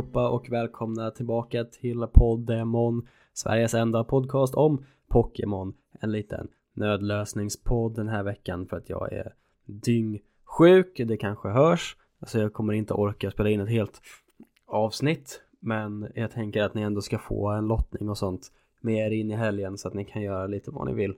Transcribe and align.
Allihopa 0.00 0.28
och 0.28 0.50
välkomna 0.50 1.10
tillbaka 1.10 1.64
till 1.64 2.06
Poddemon 2.12 3.08
Sveriges 3.32 3.74
enda 3.74 4.04
podcast 4.04 4.54
om 4.54 4.84
Pokémon. 5.08 5.74
En 6.00 6.12
liten 6.12 6.48
nödlösningspodd 6.74 7.94
den 7.94 8.08
här 8.08 8.22
veckan 8.22 8.66
för 8.66 8.76
att 8.76 8.88
jag 8.88 9.12
är 9.12 9.34
dyngsjuk. 9.64 11.00
Det 11.06 11.16
kanske 11.16 11.48
hörs 11.48 11.96
Alltså 12.20 12.40
jag 12.40 12.52
kommer 12.52 12.72
inte 12.72 12.94
orka 12.94 13.30
spela 13.30 13.50
in 13.50 13.60
ett 13.60 13.68
helt 13.68 14.00
avsnitt 14.66 15.42
Men 15.60 16.08
jag 16.14 16.30
tänker 16.30 16.62
att 16.62 16.74
ni 16.74 16.82
ändå 16.82 17.00
ska 17.00 17.18
få 17.18 17.48
en 17.48 17.68
lottning 17.68 18.08
och 18.08 18.18
sånt 18.18 18.52
med 18.80 19.06
er 19.06 19.10
in 19.10 19.30
i 19.30 19.36
helgen 19.36 19.78
så 19.78 19.88
att 19.88 19.94
ni 19.94 20.04
kan 20.04 20.22
göra 20.22 20.46
lite 20.46 20.70
vad 20.70 20.86
ni 20.86 20.94
vill 20.94 21.14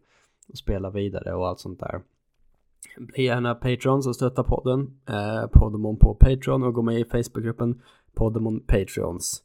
och 0.48 0.58
spela 0.58 0.90
vidare 0.90 1.34
och 1.34 1.48
allt 1.48 1.60
sånt 1.60 1.80
där 1.80 2.00
bli 2.96 3.24
gärna 3.24 3.54
Patrons 3.54 4.06
och 4.06 4.16
stötta 4.16 4.44
podden, 4.44 5.00
eh, 5.08 5.46
Poddemon 5.46 5.96
på 5.96 6.14
Patreon 6.14 6.62
och 6.62 6.74
gå 6.74 6.82
med 6.82 7.00
i 7.00 7.04
Facebookgruppen 7.04 7.82
Poddemon 8.14 8.60
Patreons. 8.60 9.42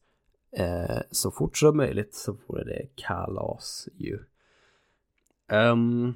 Eh, 0.51 1.01
så 1.11 1.31
fort 1.31 1.57
som 1.57 1.77
möjligt 1.77 2.15
så 2.15 2.37
vore 2.47 2.63
det 2.63 2.87
kalas 2.95 3.89
ju. 3.97 4.19
Um, 5.51 6.13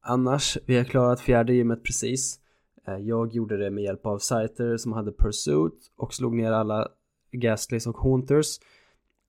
annars, 0.00 0.58
vi 0.66 0.76
har 0.76 0.84
klarat 0.84 1.20
fjärde 1.20 1.54
gymmet 1.54 1.82
precis. 1.82 2.40
Eh, 2.86 2.96
jag 2.96 3.32
gjorde 3.32 3.56
det 3.56 3.70
med 3.70 3.84
hjälp 3.84 4.06
av 4.06 4.18
Scyther 4.18 4.76
som 4.76 4.92
hade 4.92 5.12
Pursuit 5.12 5.90
och 5.96 6.14
slog 6.14 6.36
ner 6.36 6.52
alla 6.52 6.88
Gastlys 7.32 7.86
och 7.86 7.96
Haunters. 7.96 8.58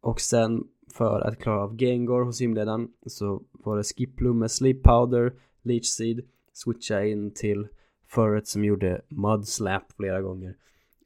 Och 0.02 0.22
sen 0.22 0.64
för 0.94 1.22
att 1.22 1.40
klara 1.40 1.64
av 1.64 1.78
Gengor 1.78 2.26
hos 2.26 2.42
gymledaren 2.42 2.88
så 3.06 3.44
var 3.52 3.78
det 3.78 3.84
Skiplum 3.84 4.40
med 4.40 4.52
Sleep 4.52 4.84
Powder, 4.84 5.34
Leech 5.62 5.86
Seed 5.86 6.22
switcha 6.54 7.04
in 7.04 7.34
till 7.34 7.68
förret 8.08 8.48
som 8.48 8.66
gjorde 8.66 9.02
Mudslap 9.08 9.92
flera 9.92 10.22
gånger 10.22 10.56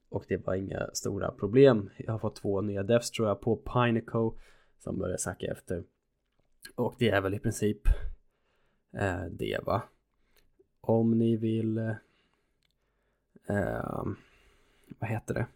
och 0.10 0.26
det 0.28 0.46
var 0.46 0.56
inga 0.56 0.90
stora 0.94 1.32
problem. 1.32 1.90
Jag 1.98 2.12
har 2.12 2.20
fått 2.20 2.36
två 2.36 2.62
nya 2.62 2.84
devs 2.84 3.12
tror 3.12 3.28
jag 3.28 3.42
på 3.42 3.56
Pineco 3.56 4.34
som 4.80 4.98
börjar 4.98 5.18
sacka 5.18 5.52
efter 5.52 5.84
och 6.76 6.96
det 7.00 7.10
är 7.10 7.22
väl 7.22 7.34
i 7.34 7.40
princip 7.40 7.88
eh, 8.94 9.26
det 9.32 9.60
va. 9.66 9.82
Om 10.82 11.18
ni 11.18 11.38
vill 11.38 11.78
eh, 13.48 14.06
vad 15.00 15.10
heter 15.10 15.34
det? 15.34 15.48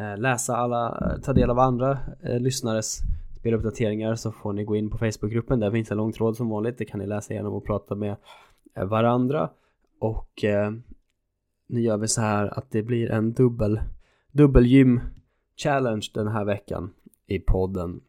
Eh, 0.00 0.18
läsa 0.18 0.56
alla, 0.56 0.88
eh, 0.88 1.20
ta 1.20 1.32
del 1.32 1.50
av 1.50 1.58
andra 1.58 1.98
eh, 2.22 2.40
lyssnares 2.40 2.98
speluppdateringar 3.40 4.14
så 4.14 4.32
får 4.32 4.52
ni 4.52 4.64
gå 4.64 4.76
in 4.76 4.90
på 4.90 4.98
Facebookgruppen. 4.98 5.60
Där 5.60 5.70
finns 5.70 5.90
en 5.90 5.96
lång 5.96 6.12
tråd 6.12 6.36
som 6.36 6.48
vanligt. 6.48 6.78
Det 6.78 6.84
kan 6.84 7.00
ni 7.00 7.06
läsa 7.06 7.32
igenom 7.32 7.54
och 7.54 7.66
prata 7.66 7.94
med 7.94 8.16
Eh, 8.74 8.84
varandra. 8.84 9.50
Och 9.98 10.44
eh, 10.44 10.72
nu 11.66 11.80
gör 11.80 11.96
vi 11.96 12.08
så 12.08 12.20
här 12.20 12.58
att 12.58 12.70
det 12.70 12.82
blir 12.82 13.10
en 13.10 13.32
dubbel 13.32 13.80
dubbelgym 14.32 15.00
challenge 15.56 16.06
den 16.14 16.28
här 16.28 16.44
veckan 16.44 16.90
i 17.26 17.38
podden. 17.38 18.00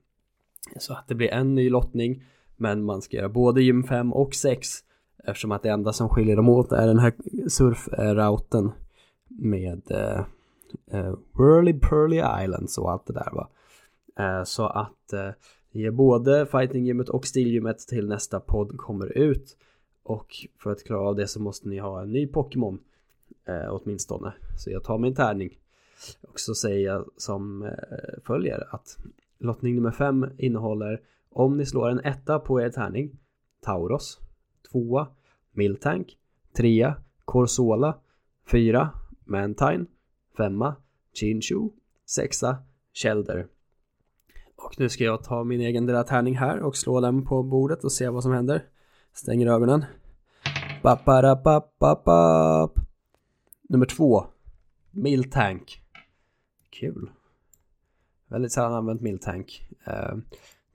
Så 0.78 0.94
att 0.94 1.08
det 1.08 1.16
blir 1.16 1.34
en 1.34 1.56
ny 1.56 1.70
lottning 1.70 2.24
men 2.58 2.84
man 2.84 3.02
ska 3.02 3.18
göra 3.18 3.30
både 3.30 3.64
gym 3.64 3.84
5 3.84 4.14
och 4.14 4.36
6 4.36 4.68
eftersom 5.24 5.52
att 5.52 5.64
det 5.64 5.70
enda 5.70 5.94
som 5.94 6.10
skiljer 6.10 6.36
dem 6.36 6.50
åt 6.50 6.72
är 6.72 6.88
den 6.88 7.00
här 7.00 7.14
surfrouten 7.50 8.72
med 9.28 9.92
eh, 9.92 10.20
eh, 10.92 11.14
Whirly 11.38 11.74
Pearly 11.74 12.44
Islands 12.44 12.78
och 12.78 12.92
allt 12.92 13.06
det 13.06 13.14
där 13.14 13.32
va. 13.32 13.50
Eh, 14.20 14.44
så 14.44 14.66
att 14.66 15.14
eh, 15.14 15.30
ge 15.72 15.92
både 15.92 16.46
fightinggymmet 16.46 17.10
och 17.10 17.26
stilgymmet 17.26 17.80
till 17.80 18.08
nästa 18.08 18.40
podd 18.40 18.78
kommer 18.78 19.18
ut 19.18 19.58
och 20.10 20.36
för 20.58 20.72
att 20.72 20.84
klara 20.84 21.08
av 21.08 21.16
det 21.16 21.28
så 21.28 21.42
måste 21.42 21.70
ni 21.70 21.78
ha 21.78 22.02
en 22.02 22.12
ny 22.12 22.28
Pokémon 22.28 22.80
eh, 23.46 23.68
åtminstone. 23.70 24.34
Så 24.58 24.72
jag 24.72 24.84
tar 24.84 24.98
min 24.98 25.16
tärning. 25.16 25.60
Och 26.22 26.40
så 26.40 26.56
säger 26.56 26.86
jag 26.86 27.10
som 27.18 27.64
eh, 27.64 28.24
följer 28.26 28.76
att 28.76 28.98
lottning 29.38 29.76
nummer 29.76 29.92
5 29.92 30.26
innehåller 30.38 31.02
om 31.30 31.58
ni 31.58 31.66
slår 31.66 31.90
en 31.90 32.00
etta 32.00 32.40
på 32.40 32.62
er 32.62 32.70
tärning 32.70 33.20
Tauros, 33.62 34.20
tvåa 34.72 35.08
Miltank, 35.52 36.18
trea 36.58 36.96
Corsola, 37.26 37.98
fyra 38.52 38.90
Mantine, 39.26 39.86
femma 40.38 40.76
Chinchu, 41.14 41.70
sexa 42.06 42.58
Shelder. 42.94 43.48
Och 44.56 44.80
nu 44.80 44.90
ska 44.90 45.04
jag 45.04 45.24
ta 45.24 45.44
min 45.44 45.62
egen 45.62 45.86
lilla 45.86 46.04
tärning 46.04 46.38
här 46.38 46.60
och 46.60 46.78
slå 46.78 47.02
den 47.02 47.26
på 47.26 47.44
bordet 47.44 47.84
och 47.84 47.92
se 47.92 48.10
vad 48.10 48.24
som 48.24 48.32
händer. 48.32 48.66
Stänger 49.14 49.48
ögonen. 49.48 49.86
Baparapapapap. 50.84 52.80
Nummer 53.70 53.86
två. 53.86 54.26
Miltank. 54.92 55.82
Kul. 56.70 57.12
Väldigt 58.28 58.52
sällan 58.52 58.74
använt 58.74 59.02
Miltank. 59.02 59.70
Eh, 59.86 60.18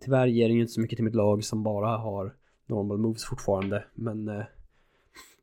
tyvärr 0.00 0.27
ger 0.27 0.49
den 0.49 0.56
ju 0.56 0.61
inte 0.61 0.73
så 0.73 0.81
mycket 0.81 0.97
till 0.97 1.05
mitt 1.05 1.15
lag 1.15 1.44
som 1.44 1.62
bara 1.62 1.97
har 1.97 2.34
normal 2.67 2.99
moves 2.99 3.25
fortfarande. 3.25 3.84
Men 3.94 4.28
eh, 4.28 4.44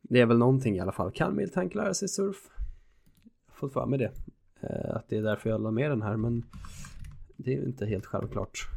det 0.01 0.19
är 0.19 0.25
väl 0.25 0.37
någonting 0.37 0.75
i 0.75 0.79
alla 0.79 0.91
fall. 0.91 1.11
Kan 1.11 1.35
Miltank 1.35 1.75
lära 1.75 1.93
sig 1.93 2.07
surf? 2.07 2.49
Jag 3.23 3.53
har 3.53 3.55
fått 3.55 3.73
för 3.73 3.85
mig 3.85 3.99
det. 3.99 4.11
Eh, 4.61 4.95
att 4.95 5.09
det 5.09 5.17
är 5.17 5.21
därför 5.21 5.49
jag 5.49 5.61
la 5.61 5.71
med 5.71 5.91
den 5.91 6.01
här 6.01 6.17
men 6.17 6.45
det 7.37 7.53
är 7.53 7.57
ju 7.57 7.65
inte 7.65 7.85
helt 7.85 8.05
självklart. 8.05 8.67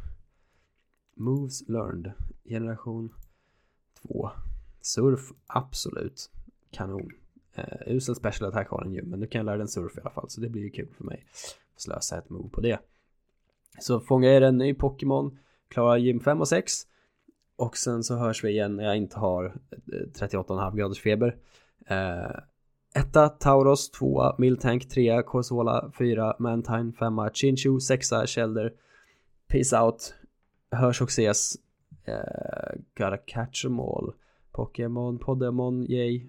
Moves 1.15 1.69
learned. 1.69 2.11
Generation 2.43 3.13
2. 4.07 4.29
Surf, 4.81 5.31
absolut. 5.47 6.29
Kanon. 6.71 7.11
Uh, 7.57 7.95
usel 7.95 8.15
special 8.15 8.49
attack 8.49 8.69
har 8.69 8.83
den 8.83 8.93
ju, 8.93 9.03
men 9.03 9.19
nu 9.19 9.27
kan 9.27 9.39
jag 9.39 9.45
lära 9.45 9.57
den 9.57 9.67
surf 9.67 9.97
i 9.97 10.01
alla 10.01 10.09
fall, 10.09 10.29
så 10.29 10.41
det 10.41 10.49
blir 10.49 10.61
ju 10.61 10.69
kul 10.69 10.87
för 10.97 11.03
mig. 11.03 11.25
Slösa 11.77 12.17
ett 12.17 12.29
move 12.29 12.49
på 12.49 12.61
det. 12.61 12.79
Så 13.79 13.99
fångar 13.99 14.29
jag 14.29 14.43
en 14.43 14.57
ny 14.57 14.73
Pokémon, 14.73 15.37
klarar 15.67 15.97
gym 15.97 16.19
5 16.19 16.41
och 16.41 16.47
6. 16.47 16.73
Och 17.55 17.77
sen 17.77 18.03
så 18.03 18.15
hörs 18.15 18.43
vi 18.43 18.49
igen 18.49 18.75
när 18.75 18.83
jag 18.83 18.97
inte 18.97 19.19
har 19.19 19.45
eh, 19.45 19.79
38,5 19.89 20.75
graders 20.75 21.01
feber. 21.01 21.37
Uh, 21.91 22.39
etta 22.95 23.29
Tauros, 23.29 23.91
tvåa 23.91 24.35
Miltank, 24.37 24.89
trea 24.89 25.23
Corsola, 25.23 25.91
fyra 25.97 26.35
Mantine, 26.39 26.93
femma 26.99 27.29
Chinchu, 27.33 27.79
sexa 27.79 28.27
Shelder. 28.27 28.73
Peace 29.47 29.79
out. 29.79 30.13
Hörs 30.71 31.01
och 31.01 31.09
ses. 31.09 31.55
Uh, 32.07 32.77
gotta 32.95 33.17
catch 33.17 33.63
them 33.63 33.79
all. 33.79 34.13
Pokémon, 34.55 35.19
Podemon, 35.19 35.87
yay. 35.89 36.27